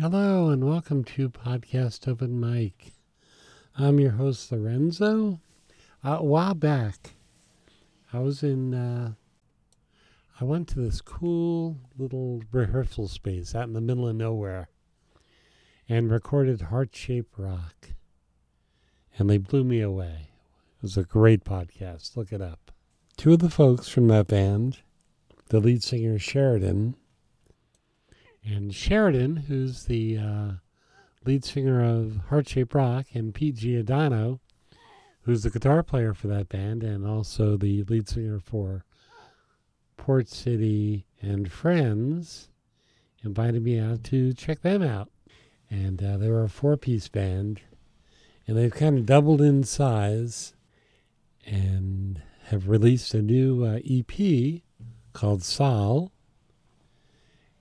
[0.00, 2.92] Hello and welcome to Podcast Open Mic.
[3.76, 5.40] I'm your host Lorenzo.
[6.04, 7.14] A while back,
[8.12, 8.74] I was in.
[8.74, 9.14] Uh,
[10.40, 14.68] I went to this cool little rehearsal space out in the middle of nowhere,
[15.88, 17.88] and recorded Heart Shape Rock,
[19.18, 20.30] and they blew me away.
[20.76, 22.16] It was a great podcast.
[22.16, 22.70] Look it up.
[23.16, 24.78] Two of the folks from that band,
[25.48, 26.94] the lead singer Sheridan
[28.48, 30.50] and Sheridan, who's the uh,
[31.24, 34.40] lead singer of Heart Shape Rock, and Pete Giordano,
[35.22, 38.84] who's the guitar player for that band and also the lead singer for
[39.98, 42.48] Port City and Friends,
[43.22, 45.10] invited me out to check them out.
[45.70, 47.60] And uh, they were a four piece band,
[48.46, 50.54] and they've kind of doubled in size
[51.44, 54.62] and have released a new uh, EP
[55.12, 56.12] called Sol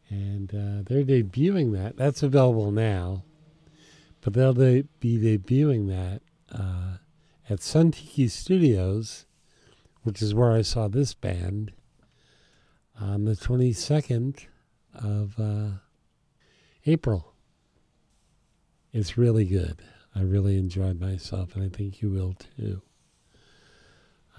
[0.10, 1.98] and uh, they're debuting that.
[1.98, 3.24] That's available now,
[4.22, 6.22] but they'll de- be debuting that
[6.58, 6.98] uh,
[7.50, 9.26] at Sun Tiki Studios,
[10.04, 11.74] which is where I saw this band
[13.00, 14.46] on the 22nd
[14.94, 15.80] of uh,
[16.86, 17.34] April.
[18.94, 19.82] It's really good.
[20.16, 22.82] I really enjoyed myself, and I think you will too.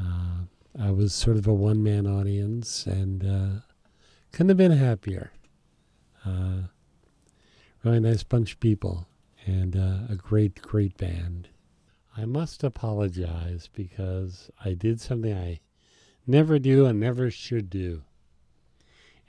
[0.01, 0.45] Uh,
[0.81, 3.61] I was sort of a one man audience and uh,
[4.33, 5.33] couldn't have been happier.
[6.25, 6.63] Uh,
[7.85, 9.07] really nice bunch of people
[9.47, 11.49] and uh, a great, great band.
[12.17, 15.61] I must apologize because I did something I
[16.27, 18.03] never do and never should do.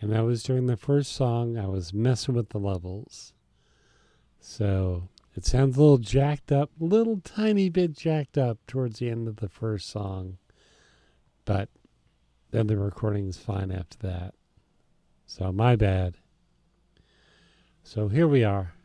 [0.01, 3.33] And that was during the first song, I was messing with the levels.
[4.39, 9.27] So it sounds a little jacked up, little tiny bit jacked up towards the end
[9.27, 10.37] of the first song.
[11.45, 11.69] But
[12.51, 14.33] then the recording is fine after that.
[15.25, 16.15] So my bad.
[17.91, 18.75] So here we are,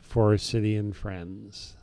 [0.00, 1.74] Forest City and Friends.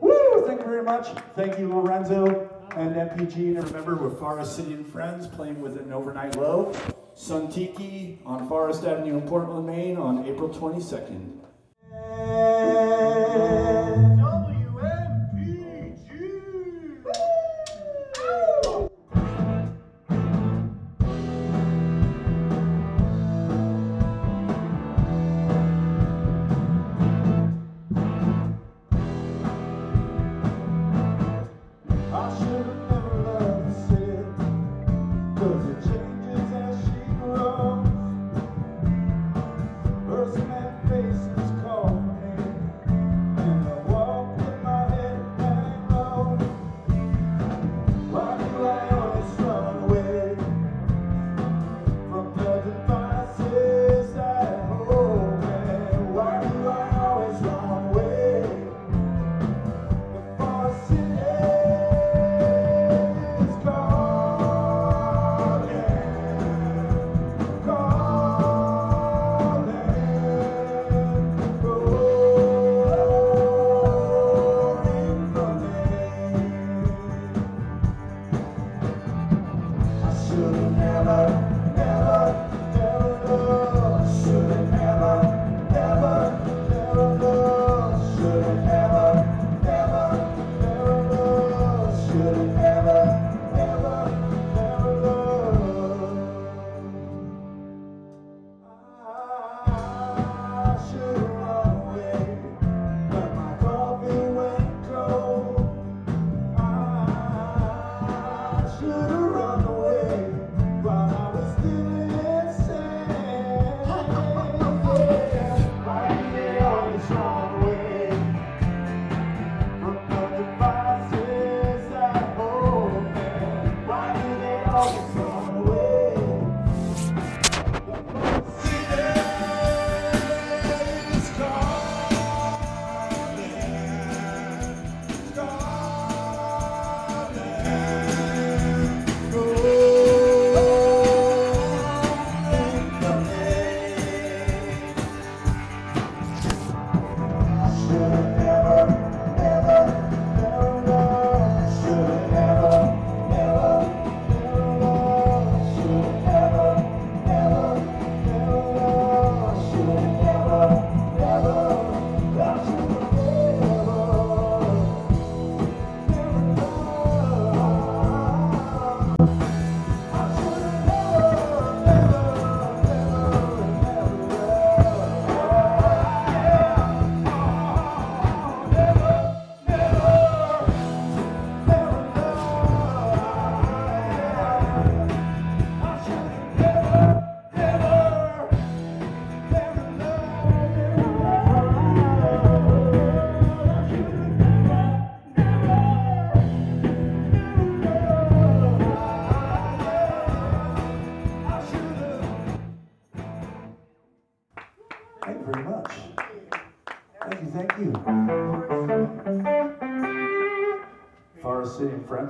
[0.00, 0.44] Woo!
[0.48, 1.16] Thank you very much.
[1.36, 3.56] Thank you, Lorenzo and MPG.
[3.56, 6.72] And remember, we're Forest City and Friends playing with an overnight low.
[7.14, 11.43] Sun Tiki on Forest Avenue in Portland, Maine on April 22nd.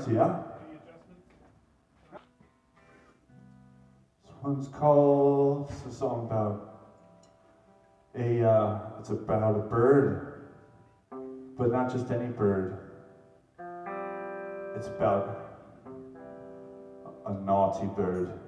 [0.08, 0.42] yeah?
[4.22, 6.70] This one's called, it's a song about
[8.14, 10.44] a, uh, it's about a bird,
[11.56, 12.78] but not just any bird.
[14.76, 15.40] It's about
[17.26, 18.43] a naughty bird.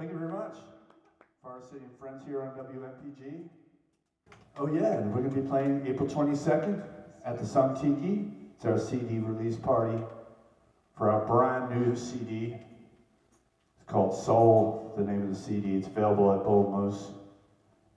[0.00, 0.56] Thank you very much.
[1.42, 3.44] Forest City and Friends here on WMPG.
[4.56, 6.82] Oh yeah, and we're going to be playing April 22nd
[7.26, 8.24] at the Sun Tiki.
[8.56, 10.02] It's our CD release party
[10.96, 12.54] for our brand new CD.
[13.76, 15.74] It's called Soul, the name of the CD.
[15.74, 17.12] It's available at Bull Moose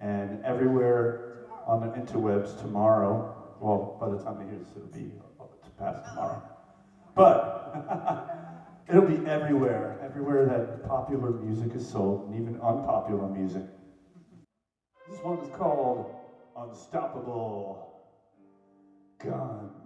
[0.02, 3.56] and everywhere on the interwebs tomorrow.
[3.62, 5.10] Well, by the time they hear this, it'll be
[5.80, 6.44] past tomorrow.
[7.16, 8.28] But
[8.88, 13.66] it'll be everywhere, everywhere that popular music is sold, and even unpopular music.
[15.10, 16.06] This one is called
[16.58, 17.80] Unstoppable
[19.20, 19.83] Gun.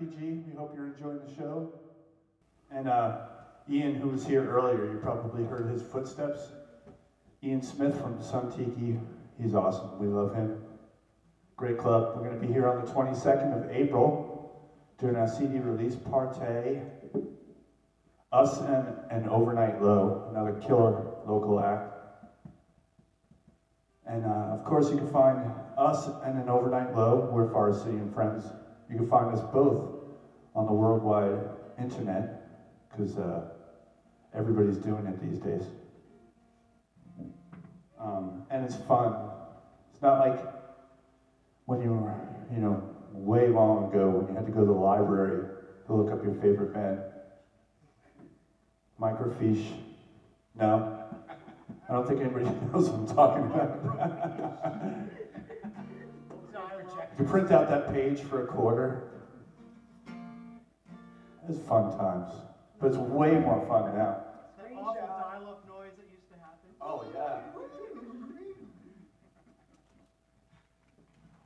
[0.00, 1.68] We hope you're enjoying the show.
[2.70, 3.18] And uh,
[3.68, 6.54] Ian, who was here earlier, you probably heard his footsteps.
[7.42, 8.98] Ian Smith from Sun Tiki,
[9.38, 9.98] he's awesome.
[9.98, 10.56] We love him.
[11.54, 12.12] Great club.
[12.14, 14.64] We're going to be here on the 22nd of April
[14.96, 16.80] doing our CD release party.
[18.32, 21.90] Us and an Overnight Low, another killer local act.
[24.06, 27.28] And uh, of course, you can find us and an Overnight Low.
[27.30, 28.50] We're Forest City and Friends.
[28.90, 29.78] You can find us both
[30.56, 31.38] on the worldwide
[31.78, 32.26] internet
[32.90, 33.44] because uh,
[34.34, 35.70] everybody's doing it these days.
[38.00, 39.14] Um, and it's fun.
[39.92, 40.44] It's not like
[41.66, 42.14] when you were,
[42.50, 42.82] you know,
[43.12, 45.40] way long ago when you had to go to the library
[45.86, 46.98] to look up your favorite band.
[49.00, 49.72] Microfiche.
[50.56, 50.82] No?
[51.88, 52.44] I don't think anybody
[52.74, 53.70] knows what I'm talking about.
[57.18, 59.02] you print out that page for a quarter.
[61.48, 62.32] It's fun times.
[62.78, 64.22] But it's way more fun now.
[64.56, 66.70] That awful dial-up noise that used to happen.
[66.80, 67.38] Oh, yeah.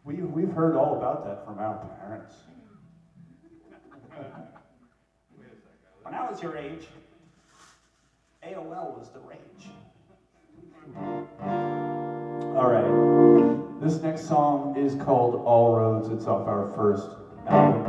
[0.05, 2.35] We, we've heard all about that from our parents.
[6.03, 6.87] When I was your age,
[8.47, 9.71] AOL was the rage.
[12.55, 13.24] All right.
[13.85, 16.09] This next song is called All Roads.
[16.09, 17.85] It's off our first album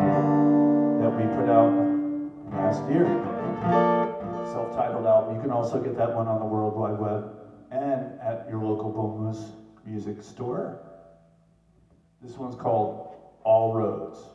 [0.99, 1.71] that we put out
[2.51, 3.05] last year.
[4.51, 5.35] Self titled album.
[5.35, 7.31] You can also get that one on the World Wide Web
[7.71, 9.33] and at your local Bull
[9.85, 10.75] music store.
[12.21, 14.34] This one's called All Roads.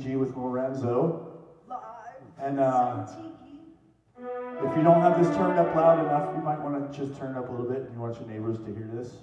[0.00, 1.38] WMPG with Lorenzo.
[1.68, 1.78] Live.
[2.40, 3.06] And uh,
[4.18, 7.36] if you don't have this turned up loud enough, you might want to just turn
[7.36, 9.16] it up a little bit and you want your neighbors to hear this.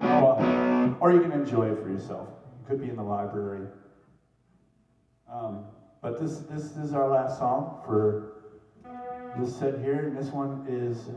[0.00, 2.28] Or, or you can enjoy it for yourself.
[2.60, 3.66] You could be in the library.
[5.30, 5.64] Um,
[6.00, 8.28] but this, this is our last song for
[9.38, 11.08] this set here, and this one is.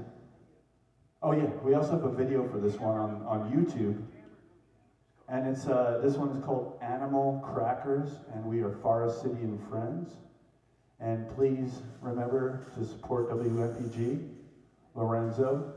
[1.22, 4.04] Oh yeah, we also have a video for this one on, on YouTube,
[5.28, 9.62] and it's uh, this one is called Animal Crackers, and we are Forest City and
[9.70, 10.18] Friends.
[11.00, 14.30] And please remember to support WMPG,
[14.94, 15.74] Lorenzo.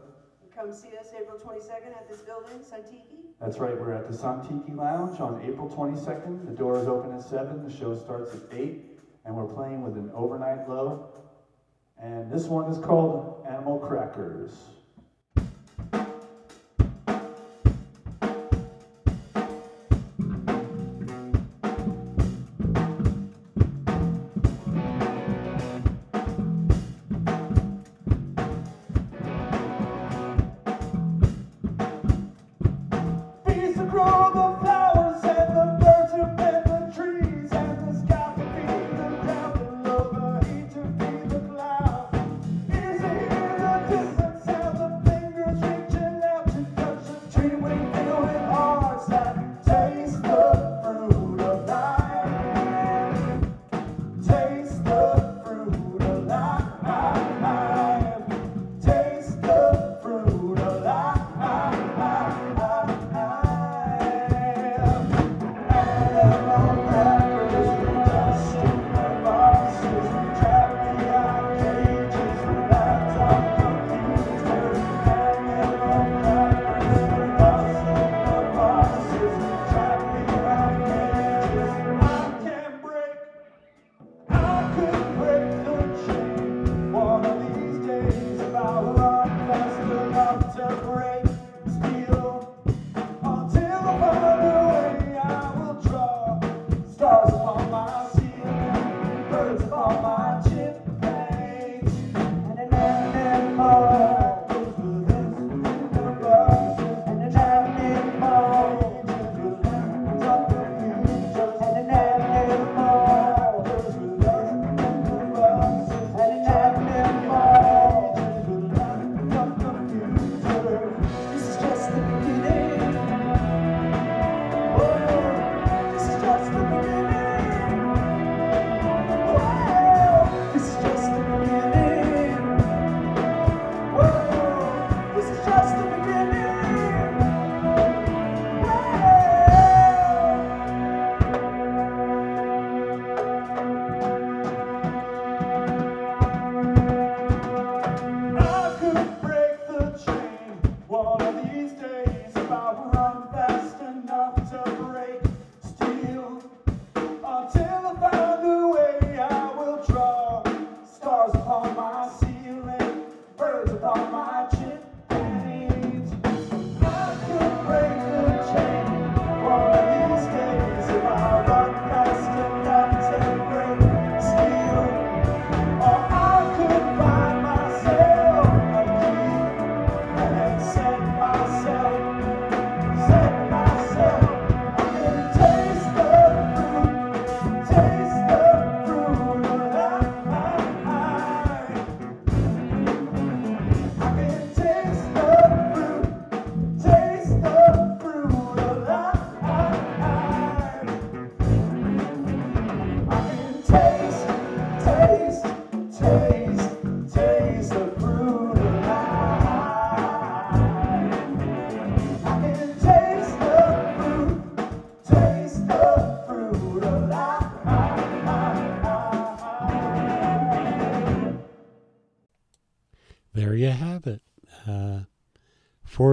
[0.54, 3.20] Come see us April 22nd at this building, Sun Tiki.
[3.40, 6.46] That's right, we're at the Sun Tiki Lounge on April 22nd.
[6.46, 10.10] The doors open at 7, the show starts at 8, and we're playing with an
[10.14, 11.10] overnight low.
[11.96, 14.77] And this one is called Animal Crackers.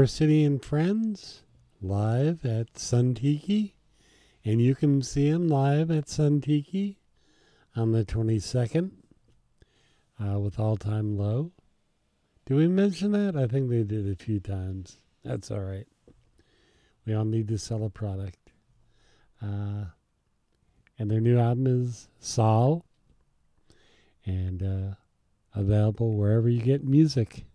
[0.08, 1.44] City and Friends
[1.82, 3.76] live at Sun Tiki.
[4.44, 7.00] And you can see them live at Sun Tiki
[7.76, 8.92] on the 22nd
[10.24, 11.52] uh, with All Time Low.
[12.46, 13.36] Did we mention that?
[13.36, 14.98] I think they did a few times.
[15.24, 15.88] That's all right.
[17.06, 18.52] We all need to sell a product.
[19.42, 19.86] Uh,
[20.98, 22.86] and their new album is Sol.
[24.26, 24.96] And uh,
[25.56, 27.46] available wherever you get music.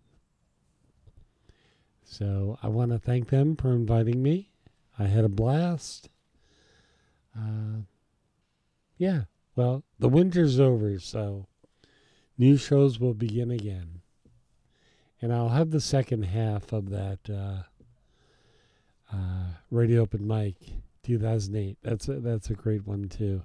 [2.10, 4.50] So I want to thank them for inviting me.
[4.98, 6.08] I had a blast.
[7.38, 7.82] Uh,
[8.98, 9.22] yeah,
[9.54, 11.46] well, the winter's over, so
[12.36, 14.00] new shows will begin again.
[15.22, 17.62] And I'll have the second half of that uh,
[19.14, 20.56] uh, Radio Open Mic
[21.04, 21.78] 2008.
[21.80, 23.42] That's a, that's a great one, too.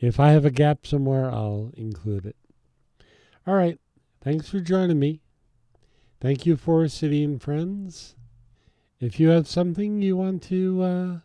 [0.00, 2.36] If I have a gap somewhere, I'll include it.
[3.46, 3.78] All right.
[4.20, 5.20] Thanks for joining me.
[6.24, 6.80] Thank you, for
[7.22, 8.16] and friends.
[8.98, 11.18] If you have something you want to uh,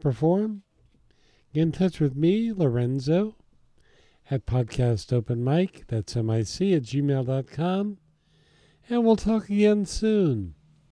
[0.00, 0.62] perform,
[1.52, 3.34] get in touch with me, Lorenzo,
[4.30, 5.88] at Podcast Open Mic.
[5.88, 7.98] That's M-I-C at gmail.com.
[8.88, 10.54] And we'll talk again soon.